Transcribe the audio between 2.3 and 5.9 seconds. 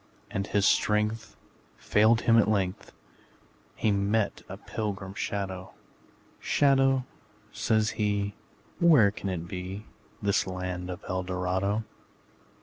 at length, He met a pilgrim shadow: